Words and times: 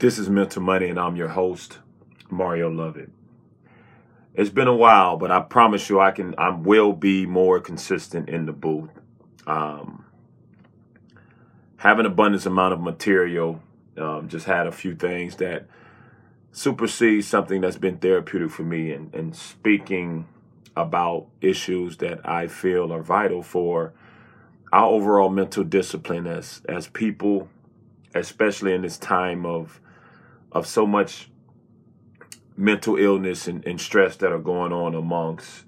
This 0.00 0.18
is 0.18 0.30
Mental 0.30 0.62
Money, 0.62 0.88
and 0.88 0.98
I'm 0.98 1.14
your 1.14 1.28
host, 1.28 1.80
Mario 2.30 2.70
Lovett. 2.70 3.10
It's 4.32 4.48
been 4.48 4.66
a 4.66 4.74
while, 4.74 5.18
but 5.18 5.30
I 5.30 5.40
promise 5.40 5.90
you, 5.90 6.00
I 6.00 6.10
can, 6.10 6.34
I 6.38 6.48
will 6.48 6.94
be 6.94 7.26
more 7.26 7.60
consistent 7.60 8.30
in 8.30 8.46
the 8.46 8.52
booth. 8.54 8.88
Um, 9.46 10.06
have 11.76 11.98
an 11.98 12.06
abundance 12.06 12.46
amount 12.46 12.72
of 12.72 12.80
material. 12.80 13.60
Um, 13.98 14.26
just 14.30 14.46
had 14.46 14.66
a 14.66 14.72
few 14.72 14.94
things 14.94 15.36
that 15.36 15.66
supersede 16.50 17.26
something 17.26 17.60
that's 17.60 17.76
been 17.76 17.98
therapeutic 17.98 18.52
for 18.52 18.62
me, 18.62 18.92
and, 18.92 19.14
and 19.14 19.36
speaking 19.36 20.26
about 20.78 21.26
issues 21.42 21.98
that 21.98 22.26
I 22.26 22.46
feel 22.46 22.90
are 22.90 23.02
vital 23.02 23.42
for 23.42 23.92
our 24.72 24.86
overall 24.86 25.28
mental 25.28 25.62
discipline 25.62 26.26
as 26.26 26.62
as 26.66 26.88
people, 26.88 27.50
especially 28.14 28.72
in 28.72 28.80
this 28.80 28.96
time 28.96 29.44
of 29.44 29.78
of 30.52 30.66
so 30.66 30.86
much 30.86 31.30
mental 32.56 32.96
illness 32.96 33.46
and, 33.48 33.64
and 33.66 33.80
stress 33.80 34.16
that 34.16 34.32
are 34.32 34.38
going 34.38 34.72
on 34.72 34.94
amongst 34.94 35.64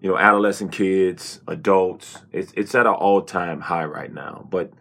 you 0.00 0.08
know 0.10 0.18
adolescent 0.18 0.72
kids 0.72 1.40
adults. 1.46 2.18
It's, 2.32 2.52
it's 2.56 2.74
at 2.74 2.86
an 2.86 2.92
all-time 2.94 3.60
high 3.60 3.84
right 3.84 4.12
now. 4.12 4.46
But 4.50 4.72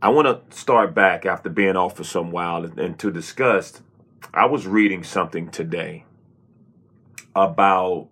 i 0.00 0.08
want 0.08 0.26
to 0.26 0.56
start 0.56 0.94
back 0.94 1.24
after 1.24 1.48
being 1.48 1.76
off 1.76 1.96
for 1.96 2.04
some 2.04 2.32
while 2.32 2.64
and, 2.64 2.78
and 2.78 2.98
to 2.98 3.10
discuss 3.10 3.80
i 4.34 4.44
was 4.44 4.66
reading 4.66 5.04
something 5.04 5.48
today 5.48 6.04
about 7.36 8.08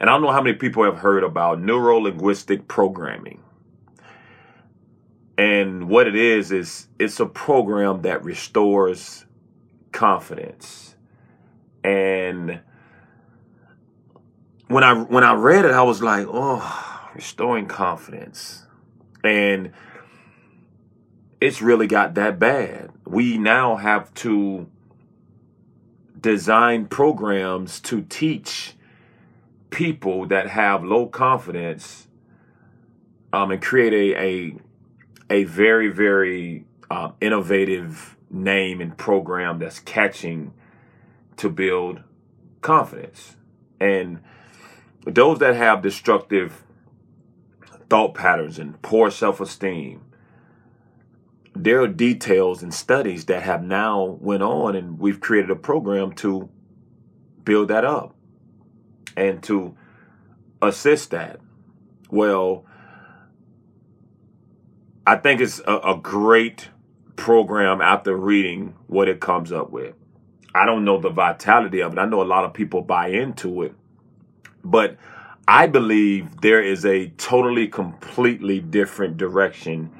and 0.00 0.08
i 0.08 0.14
don't 0.14 0.22
know 0.22 0.32
how 0.32 0.40
many 0.40 0.56
people 0.56 0.82
have 0.82 0.96
heard 0.98 1.22
about 1.22 1.60
neuro-linguistic 1.60 2.66
programming. 2.68 3.42
And 5.38 5.88
what 5.88 6.06
it 6.06 6.16
is 6.16 6.50
is 6.50 6.88
it's 6.98 7.20
a 7.20 7.26
program 7.26 8.02
that 8.02 8.24
restores 8.24 9.25
confidence. 9.96 10.94
And 11.82 12.60
when 14.68 14.84
I 14.84 14.94
when 14.94 15.24
I 15.24 15.34
read 15.34 15.64
it, 15.64 15.72
I 15.72 15.82
was 15.82 16.02
like, 16.02 16.26
oh, 16.28 17.08
restoring 17.14 17.66
confidence. 17.66 18.66
And 19.24 19.72
it's 21.40 21.62
really 21.62 21.86
got 21.86 22.14
that 22.14 22.38
bad. 22.38 22.90
We 23.06 23.38
now 23.38 23.76
have 23.76 24.12
to 24.14 24.68
design 26.20 26.86
programs 26.86 27.80
to 27.80 28.02
teach 28.02 28.74
people 29.70 30.26
that 30.26 30.48
have 30.48 30.84
low 30.84 31.06
confidence 31.06 32.06
um, 33.32 33.50
and 33.50 33.62
create 33.62 33.92
a, 33.92 34.20
a 34.20 34.56
a 35.30 35.44
very 35.44 35.88
very 35.88 36.66
uh, 36.90 37.12
innovative 37.20 38.15
name 38.30 38.80
and 38.80 38.96
program 38.96 39.58
that's 39.58 39.78
catching 39.78 40.52
to 41.36 41.48
build 41.48 42.02
confidence. 42.60 43.36
And 43.80 44.20
those 45.04 45.38
that 45.38 45.54
have 45.54 45.82
destructive 45.82 46.64
thought 47.88 48.14
patterns 48.14 48.58
and 48.58 48.80
poor 48.82 49.10
self 49.10 49.40
esteem, 49.40 50.02
there 51.54 51.80
are 51.80 51.88
details 51.88 52.62
and 52.62 52.72
studies 52.72 53.26
that 53.26 53.42
have 53.42 53.62
now 53.62 54.18
went 54.20 54.42
on 54.42 54.74
and 54.74 54.98
we've 54.98 55.20
created 55.20 55.50
a 55.50 55.56
program 55.56 56.12
to 56.12 56.48
build 57.44 57.68
that 57.68 57.84
up 57.84 58.14
and 59.16 59.42
to 59.44 59.76
assist 60.60 61.10
that. 61.12 61.40
Well, 62.10 62.64
I 65.06 65.16
think 65.16 65.40
it's 65.40 65.60
a, 65.60 65.76
a 65.78 66.00
great 66.02 66.68
program 67.16 67.80
after 67.80 68.16
reading 68.16 68.74
what 68.86 69.08
it 69.08 69.20
comes 69.20 69.52
up 69.52 69.70
with. 69.70 69.94
I 70.54 70.64
don't 70.64 70.84
know 70.84 71.00
the 71.00 71.10
vitality 71.10 71.80
of 71.80 71.92
it. 71.92 71.98
I 71.98 72.06
know 72.06 72.22
a 72.22 72.24
lot 72.24 72.44
of 72.44 72.54
people 72.54 72.82
buy 72.82 73.08
into 73.08 73.62
it. 73.62 73.74
But 74.64 74.96
I 75.46 75.66
believe 75.66 76.40
there 76.40 76.62
is 76.62 76.84
a 76.84 77.08
totally, 77.08 77.68
completely 77.68 78.60
different 78.60 79.16
direction 79.16 79.92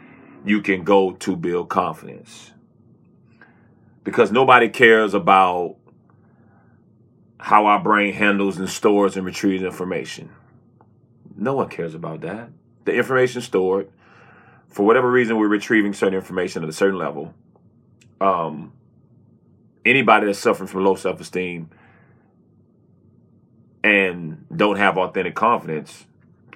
you 0.45 0.63
can 0.63 0.85
go 0.85 1.13
to 1.13 1.37
build 1.37 1.69
confidence. 1.69 2.53
Because 4.03 4.33
nobody 4.33 4.69
cares 4.69 5.13
about 5.13 5.77
how 7.39 7.67
our 7.67 7.81
brain 7.81 8.15
handles 8.15 8.59
and 8.59 8.69
stores 8.69 9.17
and 9.17 9.27
retrieves 9.27 9.63
information. 9.63 10.31
No 11.37 11.55
one 11.55 11.69
cares 11.69 11.95
about 11.95 12.23
that. 12.23 12.49
The 12.85 12.95
information 12.95 13.43
stored 13.43 13.91
for 14.77 14.85
whatever 14.85 15.11
reason 15.11 15.39
we're 15.39 15.49
retrieving 15.49 15.95
certain 15.95 16.13
information 16.13 16.63
at 16.63 16.69
a 16.69 16.73
certain 16.73 16.99
level. 16.99 17.33
Um, 18.21 18.75
anybody 19.87 20.27
that's 20.27 20.39
suffering 20.39 20.67
from 20.67 20.85
low 20.85 20.97
self-esteem 20.97 21.71
and 23.83 24.45
don't 24.55 24.77
have 24.77 24.99
authentic 24.99 25.35
confidence 25.35 26.05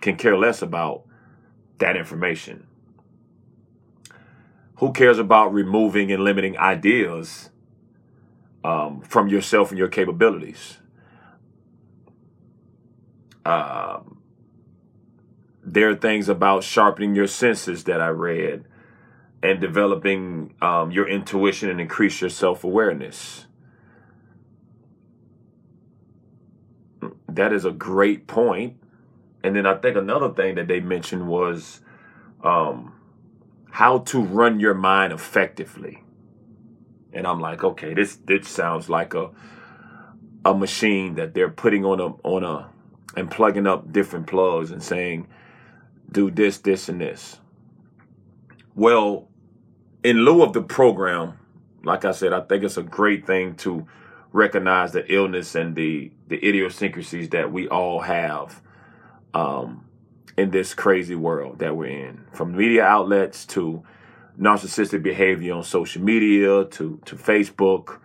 can 0.02 0.16
care 0.16 0.36
less 0.36 0.60
about 0.60 1.04
that 1.78 1.96
information. 1.96 2.66
Who 4.76 4.92
cares 4.92 5.18
about 5.18 5.54
removing 5.54 6.12
and 6.12 6.22
limiting 6.22 6.58
ideas 6.58 7.48
um, 8.62 9.00
from 9.00 9.28
yourself 9.28 9.70
and 9.70 9.78
your 9.78 9.88
capabilities? 9.88 10.76
Um, 13.46 14.19
there 15.64 15.90
are 15.90 15.94
things 15.94 16.28
about 16.28 16.64
sharpening 16.64 17.14
your 17.14 17.26
senses 17.26 17.84
that 17.84 18.00
I 18.00 18.08
read 18.08 18.64
and 19.42 19.60
developing 19.60 20.54
um, 20.60 20.90
your 20.90 21.08
intuition 21.08 21.70
and 21.70 21.80
increase 21.80 22.20
your 22.20 22.30
self 22.30 22.64
awareness. 22.64 23.46
That 27.28 27.52
is 27.52 27.64
a 27.64 27.70
great 27.70 28.26
point. 28.26 28.76
And 29.42 29.56
then 29.56 29.66
I 29.66 29.76
think 29.76 29.96
another 29.96 30.30
thing 30.30 30.56
that 30.56 30.68
they 30.68 30.80
mentioned 30.80 31.26
was 31.26 31.80
um, 32.42 32.92
how 33.70 33.98
to 33.98 34.20
run 34.20 34.60
your 34.60 34.74
mind 34.74 35.12
effectively. 35.12 36.02
And 37.12 37.26
I'm 37.26 37.40
like, 37.40 37.64
okay, 37.64 37.94
this 37.94 38.16
this 38.16 38.48
sounds 38.48 38.88
like 38.88 39.14
a 39.14 39.30
a 40.44 40.54
machine 40.54 41.14
that 41.14 41.34
they're 41.34 41.50
putting 41.50 41.84
on 41.84 42.00
a 42.00 42.06
on 42.22 42.44
a 42.44 42.70
and 43.16 43.30
plugging 43.30 43.66
up 43.66 43.92
different 43.92 44.26
plugs 44.26 44.70
and 44.70 44.82
saying, 44.82 45.26
do 46.10 46.30
this, 46.30 46.58
this, 46.58 46.88
and 46.88 47.00
this. 47.00 47.38
Well, 48.74 49.28
in 50.02 50.24
lieu 50.24 50.42
of 50.42 50.52
the 50.52 50.62
program, 50.62 51.38
like 51.84 52.04
I 52.04 52.12
said, 52.12 52.32
I 52.32 52.40
think 52.40 52.64
it's 52.64 52.76
a 52.76 52.82
great 52.82 53.26
thing 53.26 53.54
to 53.56 53.86
recognize 54.32 54.92
the 54.92 55.12
illness 55.12 55.54
and 55.54 55.74
the 55.74 56.12
the 56.28 56.36
idiosyncrasies 56.36 57.30
that 57.30 57.52
we 57.52 57.68
all 57.68 58.00
have 58.00 58.60
um, 59.34 59.86
in 60.36 60.50
this 60.50 60.74
crazy 60.74 61.14
world 61.14 61.58
that 61.58 61.76
we're 61.76 62.06
in, 62.06 62.24
from 62.32 62.56
media 62.56 62.84
outlets 62.84 63.44
to 63.46 63.82
narcissistic 64.38 65.02
behavior 65.02 65.54
on 65.54 65.62
social 65.62 66.02
media 66.02 66.64
to 66.66 67.00
to 67.04 67.16
Facebook, 67.16 67.98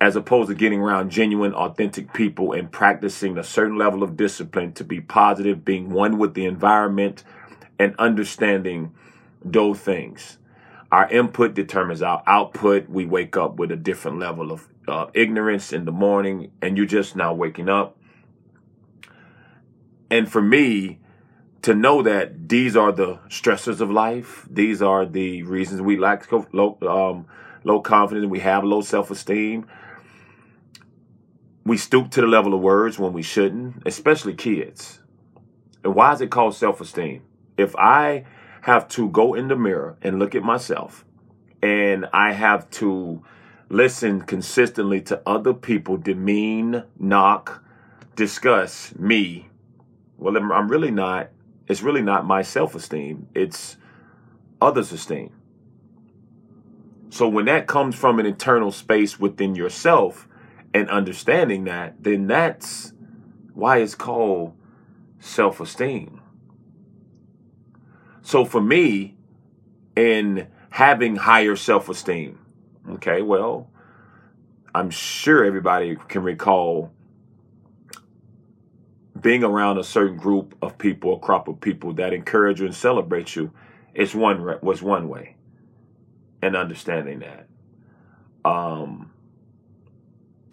as 0.00 0.14
opposed 0.14 0.48
to 0.48 0.54
getting 0.54 0.80
around 0.80 1.10
genuine, 1.10 1.52
authentic 1.54 2.12
people 2.12 2.52
and 2.52 2.70
practicing 2.70 3.36
a 3.36 3.42
certain 3.42 3.76
level 3.76 4.02
of 4.02 4.16
discipline 4.16 4.72
to 4.72 4.84
be 4.84 5.00
positive, 5.00 5.64
being 5.64 5.90
one 5.90 6.18
with 6.18 6.34
the 6.34 6.44
environment, 6.44 7.24
and 7.78 7.94
understanding 7.98 8.94
those 9.44 9.78
things. 9.78 10.38
Our 10.92 11.08
input 11.10 11.54
determines 11.54 12.00
our 12.00 12.22
output. 12.26 12.88
We 12.88 13.06
wake 13.06 13.36
up 13.36 13.56
with 13.56 13.72
a 13.72 13.76
different 13.76 14.18
level 14.18 14.52
of 14.52 14.68
uh, 14.86 15.06
ignorance 15.14 15.72
in 15.72 15.84
the 15.84 15.92
morning, 15.92 16.52
and 16.62 16.76
you're 16.76 16.86
just 16.86 17.16
now 17.16 17.34
waking 17.34 17.68
up. 17.68 17.96
And 20.10 20.30
for 20.30 20.40
me, 20.40 21.00
to 21.62 21.74
know 21.74 22.02
that 22.02 22.48
these 22.48 22.76
are 22.76 22.92
the 22.92 23.16
stressors 23.28 23.80
of 23.80 23.90
life, 23.90 24.46
these 24.48 24.80
are 24.80 25.04
the 25.04 25.42
reasons 25.42 25.82
we 25.82 25.98
lack 25.98 26.30
low, 26.52 26.78
um, 26.88 27.26
low 27.64 27.80
confidence, 27.80 28.26
we 28.28 28.38
have 28.38 28.64
low 28.64 28.80
self 28.80 29.10
esteem 29.10 29.66
we 31.68 31.76
stoop 31.76 32.10
to 32.12 32.20
the 32.20 32.26
level 32.26 32.54
of 32.54 32.60
words 32.60 32.98
when 32.98 33.12
we 33.12 33.22
shouldn't, 33.22 33.82
especially 33.86 34.34
kids. 34.34 35.00
And 35.84 35.94
why 35.94 36.12
is 36.12 36.20
it 36.20 36.30
called 36.30 36.54
self 36.54 36.80
esteem? 36.80 37.22
If 37.56 37.76
I 37.76 38.24
have 38.62 38.88
to 38.88 39.08
go 39.10 39.34
in 39.34 39.48
the 39.48 39.56
mirror 39.56 39.96
and 40.02 40.18
look 40.18 40.34
at 40.34 40.42
myself 40.42 41.04
and 41.62 42.06
I 42.12 42.32
have 42.32 42.68
to 42.70 43.22
listen 43.68 44.22
consistently 44.22 45.00
to 45.02 45.22
other 45.26 45.52
people 45.52 45.96
demean, 45.96 46.84
knock, 46.98 47.62
discuss 48.16 48.94
me, 48.96 49.48
well, 50.16 50.36
I'm 50.36 50.68
really 50.68 50.90
not, 50.90 51.30
it's 51.66 51.82
really 51.82 52.02
not 52.02 52.24
my 52.24 52.42
self 52.42 52.74
esteem, 52.74 53.28
it's 53.34 53.76
others' 54.60 54.92
esteem. 54.92 55.32
So 57.10 57.28
when 57.28 57.46
that 57.46 57.66
comes 57.66 57.94
from 57.94 58.18
an 58.18 58.26
internal 58.26 58.70
space 58.70 59.18
within 59.18 59.54
yourself, 59.54 60.27
and 60.74 60.88
understanding 60.90 61.64
that, 61.64 62.02
then 62.02 62.26
that's 62.26 62.92
why 63.54 63.78
it's 63.78 63.94
called 63.94 64.54
self 65.18 65.60
esteem. 65.60 66.20
So 68.22 68.44
for 68.44 68.60
me, 68.60 69.16
in 69.96 70.48
having 70.70 71.16
higher 71.16 71.56
self 71.56 71.88
esteem, 71.88 72.38
Okay, 72.90 73.20
well, 73.20 73.70
I'm 74.74 74.88
sure 74.90 75.44
everybody 75.44 75.96
can 76.08 76.22
recall 76.22 76.90
being 79.20 79.44
around 79.44 79.78
a 79.78 79.84
certain 79.84 80.16
group 80.16 80.56
of 80.62 80.78
people, 80.78 81.16
a 81.16 81.18
crop 81.18 81.48
of 81.48 81.60
people 81.60 81.92
that 81.94 82.12
encourage 82.14 82.60
you 82.60 82.66
and 82.66 82.74
celebrate 82.74 83.36
you. 83.36 83.52
It's 83.94 84.14
one 84.14 84.58
was 84.62 84.82
one 84.82 85.08
way, 85.08 85.36
and 86.40 86.56
understanding 86.56 87.18
that. 87.18 87.46
Um, 88.44 89.07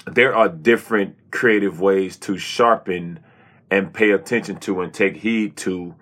there 0.05 0.35
are 0.35 0.49
different 0.49 1.15
creative 1.31 1.81
ways 1.81 2.17
to 2.17 2.37
sharpen 2.37 3.19
and 3.71 3.93
pay 3.93 4.11
attention 4.11 4.57
to 4.57 4.81
and 4.81 4.93
take 4.93 5.17
heed 5.17 5.57
to 5.57 5.95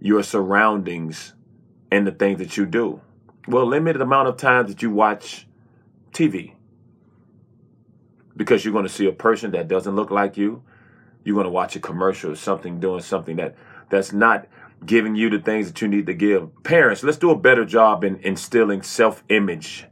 your 0.00 0.22
surroundings 0.22 1.34
and 1.90 2.06
the 2.06 2.12
things 2.12 2.38
that 2.38 2.56
you 2.56 2.64
do. 2.64 3.00
Well, 3.48 3.66
limited 3.66 4.00
amount 4.00 4.28
of 4.28 4.36
times 4.36 4.68
that 4.68 4.82
you 4.82 4.90
watch 4.90 5.46
TV 6.12 6.54
because 8.36 8.64
you're 8.64 8.72
going 8.72 8.86
to 8.86 8.92
see 8.92 9.06
a 9.06 9.12
person 9.12 9.50
that 9.50 9.68
doesn't 9.68 9.96
look 9.96 10.10
like 10.10 10.36
you. 10.36 10.62
You're 11.24 11.34
going 11.34 11.44
to 11.44 11.50
watch 11.50 11.76
a 11.76 11.80
commercial 11.80 12.30
or 12.30 12.36
something 12.36 12.80
doing 12.80 13.02
something 13.02 13.36
that 13.36 13.56
that's 13.90 14.12
not 14.12 14.46
giving 14.86 15.16
you 15.16 15.28
the 15.28 15.40
things 15.40 15.66
that 15.66 15.82
you 15.82 15.88
need 15.88 16.06
to 16.06 16.14
give. 16.14 16.62
Parents, 16.62 17.02
let's 17.02 17.18
do 17.18 17.30
a 17.30 17.36
better 17.36 17.64
job 17.64 18.04
in 18.04 18.16
instilling 18.20 18.80
self-image, 18.80 19.86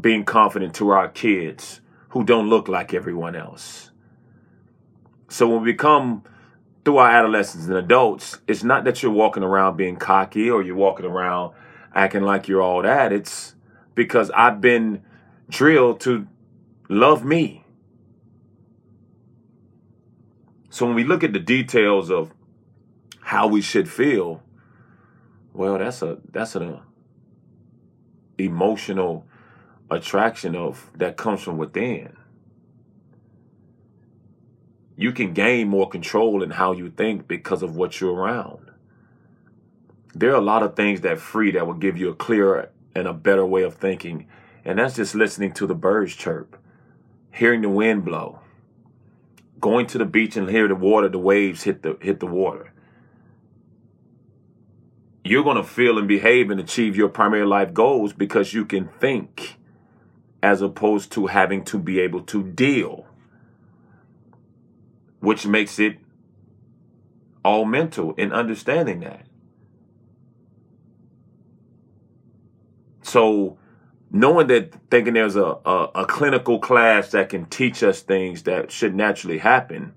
being 0.00 0.24
confident 0.24 0.74
to 0.74 0.90
our 0.90 1.08
kids 1.08 1.80
who 2.14 2.22
don't 2.22 2.48
look 2.48 2.68
like 2.68 2.94
everyone 2.94 3.34
else. 3.34 3.90
So 5.28 5.48
when 5.48 5.62
we 5.62 5.72
become 5.72 6.22
through 6.84 6.98
our 6.98 7.10
adolescents 7.10 7.66
and 7.66 7.74
adults, 7.74 8.38
it's 8.46 8.62
not 8.62 8.84
that 8.84 9.02
you're 9.02 9.10
walking 9.10 9.42
around 9.42 9.76
being 9.76 9.96
cocky 9.96 10.48
or 10.48 10.62
you're 10.62 10.76
walking 10.76 11.06
around 11.06 11.52
acting 11.92 12.22
like 12.22 12.46
you're 12.46 12.62
all 12.62 12.82
that. 12.82 13.12
It's 13.12 13.56
because 13.96 14.30
I've 14.30 14.60
been 14.60 15.02
drilled 15.48 15.98
to 16.02 16.28
love 16.88 17.24
me. 17.24 17.64
So 20.70 20.86
when 20.86 20.94
we 20.94 21.02
look 21.02 21.24
at 21.24 21.32
the 21.32 21.40
details 21.40 22.12
of 22.12 22.32
how 23.22 23.48
we 23.48 23.60
should 23.60 23.90
feel, 23.90 24.40
well, 25.52 25.78
that's 25.78 26.00
a 26.00 26.18
that's 26.30 26.54
an 26.54 26.78
emotional 28.38 29.26
attraction 29.90 30.56
of 30.56 30.90
that 30.96 31.16
comes 31.16 31.42
from 31.42 31.58
within. 31.58 32.16
You 34.96 35.12
can 35.12 35.32
gain 35.32 35.68
more 35.68 35.88
control 35.88 36.42
in 36.42 36.50
how 36.50 36.72
you 36.72 36.90
think 36.90 37.26
because 37.26 37.62
of 37.62 37.76
what 37.76 38.00
you're 38.00 38.14
around. 38.14 38.70
There 40.14 40.30
are 40.30 40.40
a 40.40 40.40
lot 40.40 40.62
of 40.62 40.76
things 40.76 41.00
that 41.00 41.18
free 41.18 41.50
that 41.52 41.66
will 41.66 41.74
give 41.74 41.96
you 41.96 42.08
a 42.08 42.14
clearer 42.14 42.70
and 42.94 43.08
a 43.08 43.12
better 43.12 43.44
way 43.44 43.62
of 43.62 43.74
thinking. 43.74 44.26
And 44.64 44.78
that's 44.78 44.94
just 44.94 45.14
listening 45.14 45.52
to 45.54 45.66
the 45.66 45.74
birds 45.74 46.14
chirp, 46.14 46.56
hearing 47.32 47.62
the 47.62 47.68
wind 47.68 48.04
blow, 48.04 48.38
going 49.60 49.86
to 49.88 49.98
the 49.98 50.04
beach 50.04 50.36
and 50.36 50.48
hear 50.48 50.68
the 50.68 50.76
water, 50.76 51.08
the 51.08 51.18
waves 51.18 51.64
hit 51.64 51.82
the 51.82 51.98
hit 52.00 52.20
the 52.20 52.26
water. 52.26 52.72
You're 55.24 55.42
to 55.42 55.64
feel 55.64 55.98
and 55.98 56.06
behave 56.06 56.50
and 56.50 56.60
achieve 56.60 56.96
your 56.96 57.08
primary 57.08 57.46
life 57.46 57.72
goals 57.72 58.12
because 58.12 58.52
you 58.52 58.64
can 58.64 58.88
think 59.00 59.56
as 60.44 60.60
opposed 60.60 61.10
to 61.10 61.26
having 61.28 61.64
to 61.64 61.78
be 61.78 61.98
able 61.98 62.20
to 62.20 62.42
deal, 62.42 63.06
which 65.20 65.46
makes 65.46 65.78
it 65.78 65.96
all 67.42 67.64
mental 67.64 68.12
in 68.16 68.30
understanding 68.30 69.00
that. 69.00 69.24
So, 73.00 73.56
knowing 74.10 74.48
that 74.48 74.74
thinking 74.90 75.14
there's 75.14 75.34
a, 75.34 75.56
a, 75.64 75.90
a, 75.94 76.06
clinical 76.06 76.58
class 76.58 77.12
that 77.12 77.30
can 77.30 77.46
teach 77.46 77.82
us 77.82 78.02
things 78.02 78.42
that 78.42 78.70
should 78.70 78.94
naturally 78.94 79.38
happen. 79.38 79.94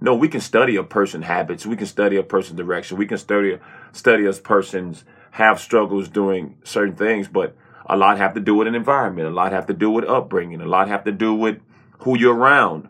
No, 0.00 0.14
we 0.14 0.28
can 0.28 0.40
study 0.40 0.76
a 0.76 0.82
person's 0.82 1.26
habits. 1.26 1.66
We 1.66 1.76
can 1.76 1.86
study 1.86 2.16
a 2.16 2.22
person's 2.22 2.56
direction. 2.56 2.96
We 2.96 3.06
can 3.06 3.18
study 3.18 3.58
study 3.92 4.24
a 4.24 4.32
person's 4.32 5.04
have 5.32 5.60
struggles 5.60 6.08
doing 6.08 6.56
certain 6.64 6.96
things, 6.96 7.28
but 7.28 7.54
a 7.86 7.96
lot 7.96 8.18
have 8.18 8.34
to 8.34 8.40
do 8.40 8.54
with 8.54 8.66
an 8.66 8.74
environment. 8.74 9.28
A 9.28 9.30
lot 9.30 9.52
have 9.52 9.66
to 9.66 9.74
do 9.74 9.90
with 9.90 10.04
upbringing. 10.04 10.60
A 10.60 10.66
lot 10.66 10.88
have 10.88 11.04
to 11.04 11.12
do 11.12 11.34
with 11.34 11.60
who 12.00 12.18
you're 12.18 12.34
around. 12.34 12.88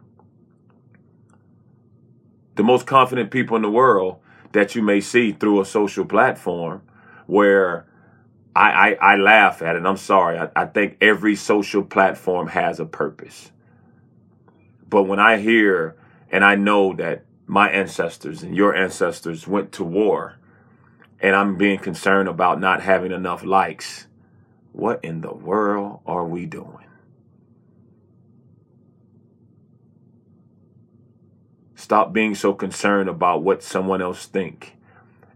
The 2.56 2.62
most 2.62 2.87
confident 2.87 3.31
people 3.31 3.56
in 3.56 3.62
the 3.62 3.70
world 3.70 4.19
that 4.52 4.75
you 4.75 4.82
may 4.82 5.00
see 5.00 5.32
through 5.32 5.61
a 5.61 5.64
social 5.64 6.05
platform 6.05 6.82
where 7.26 7.87
I, 8.55 8.70
I, 9.00 9.14
I 9.14 9.17
laugh 9.17 9.62
at 9.62 9.75
it. 9.75 9.85
I'm 9.85 9.96
sorry. 9.96 10.38
I, 10.38 10.49
I 10.55 10.67
think 10.67 10.99
every 11.00 11.35
social 11.35 11.82
platform 11.82 12.49
has 12.49 12.79
a 12.79 12.85
purpose. 12.85 13.50
But 14.88 15.05
when 15.05 15.19
I 15.19 15.38
hear 15.38 15.96
and 16.31 16.44
I 16.44 16.55
know 16.55 16.94
that 16.94 17.25
my 17.46 17.69
ancestors 17.69 18.43
and 18.43 18.55
your 18.56 18.75
ancestors 18.75 19.46
went 19.46 19.73
to 19.73 19.85
war 19.85 20.38
and 21.20 21.35
I'm 21.35 21.56
being 21.56 21.79
concerned 21.79 22.29
about 22.29 22.61
not 22.61 22.82
having 22.82 23.11
enough 23.11 23.44
likes 23.44 24.06
what 24.75 25.05
in 25.05 25.21
the 25.21 25.32
world 25.32 26.00
are 26.05 26.26
we 26.26 26.47
doing? 26.47 26.87
Stop 31.76 32.12
being 32.12 32.35
so 32.35 32.53
concerned 32.53 33.09
about 33.09 33.44
what 33.44 33.62
someone 33.62 34.03
else 34.03 34.26
think 34.26 34.76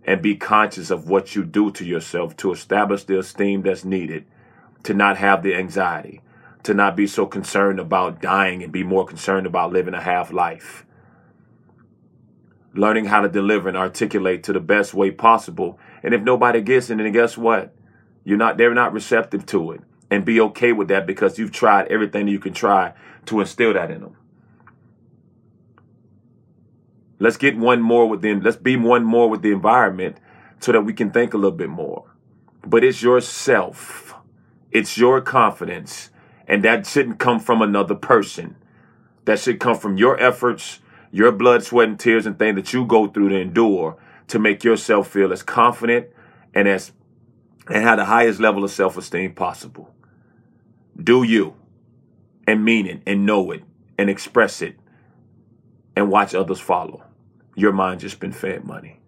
and 0.05 0.21
be 0.21 0.35
conscious 0.35 0.91
of 0.91 1.09
what 1.09 1.37
you 1.37 1.45
do 1.45 1.71
to 1.71 1.85
yourself 1.85 2.37
to 2.39 2.51
establish 2.51 3.05
the 3.05 3.17
esteem 3.19 3.63
that's 3.63 3.85
needed 3.85 4.25
to 4.83 4.93
not 4.93 5.19
have 5.19 5.45
the 5.45 5.55
anxiety, 5.55 6.21
to 6.65 6.75
not 6.75 6.97
be 6.97 7.07
so 7.07 7.25
concerned 7.25 7.79
about 7.79 8.21
dying 8.21 8.65
and 8.65 8.73
be 8.73 8.83
more 8.83 9.07
concerned 9.07 9.47
about 9.47 9.73
living 9.73 9.95
a 9.95 10.01
half 10.01 10.33
life. 10.33 10.85
Learning 12.75 13.05
how 13.05 13.21
to 13.21 13.29
deliver 13.29 13.69
and 13.69 13.79
articulate 13.79 14.43
to 14.43 14.53
the 14.53 14.61
best 14.61 14.95
way 14.95 15.13
possible. 15.13 15.79
And 16.03 16.13
if 16.13 16.23
nobody 16.23 16.61
gets 16.61 16.91
it, 16.91 16.97
then 16.97 17.13
guess 17.13 17.37
what? 17.37 17.73
You're 18.29 18.37
not 18.37 18.59
they're 18.59 18.75
not 18.75 18.93
receptive 18.93 19.47
to 19.47 19.73
it. 19.73 19.81
And 20.11 20.23
be 20.23 20.39
okay 20.39 20.73
with 20.73 20.89
that 20.89 21.07
because 21.07 21.39
you've 21.39 21.51
tried 21.51 21.89
everything 21.89 22.29
you 22.29 22.39
can 22.39 22.53
try 22.53 22.93
to 23.25 23.41
instill 23.41 23.73
that 23.73 23.91
in 23.91 24.03
them. 24.03 24.17
Let's 27.19 27.39
get 27.39 27.57
one 27.57 27.81
more 27.81 28.07
with 28.07 28.21
them. 28.21 28.43
Let's 28.43 28.59
be 28.59 28.77
one 28.77 29.03
more 29.03 29.31
with 29.31 29.41
the 29.41 29.51
environment 29.51 30.19
so 30.61 30.73
that 30.73 30.83
we 30.83 30.93
can 30.93 31.11
think 31.11 31.33
a 31.33 31.39
little 31.39 31.57
bit 31.57 31.71
more. 31.71 32.05
But 32.67 32.85
it's 32.85 33.03
yourself. 33.03 34.15
It's 34.71 34.99
your 34.99 35.23
confidence. 35.23 36.11
And 36.47 36.63
that 36.65 36.87
shouldn't 36.87 37.19
come 37.19 37.41
from 37.41 37.63
another 37.63 37.95
person. 37.95 38.57
That 39.25 39.39
should 39.39 39.59
come 39.59 39.79
from 39.79 39.97
your 39.97 40.21
efforts, 40.21 40.81
your 41.11 41.33
blood, 41.33 41.65
sweat, 41.65 41.89
and 41.89 41.99
tears 41.99 42.27
and 42.27 42.39
things 42.39 42.57
that 42.57 42.75
you 42.75 42.85
go 42.85 43.07
through 43.07 43.31
to 43.31 43.37
endure 43.37 43.97
to 44.27 44.39
make 44.39 44.65
yourself 44.65 45.09
feel 45.09 45.33
as 45.33 45.43
confident 45.43 46.09
and 46.55 46.69
as 46.69 46.93
and 47.69 47.83
have 47.83 47.99
the 47.99 48.05
highest 48.05 48.41
level 48.41 48.65
of 48.65 48.71
self 48.71 48.97
esteem 48.97 49.35
possible. 49.35 49.95
Do 51.03 51.23
you 51.23 51.55
and 52.49 52.65
mean 52.65 52.87
it 52.87 53.03
and 53.07 53.27
know 53.27 53.51
it 53.51 53.63
and 53.99 54.09
express 54.09 54.63
it 54.63 54.77
and 55.95 56.11
watch 56.11 56.35
others 56.35 56.59
follow. 56.59 57.03
Your 57.57 57.73
mind 57.73 58.01
just 58.01 58.21
been 58.21 58.33
fed 58.33 58.65
money. 58.65 59.01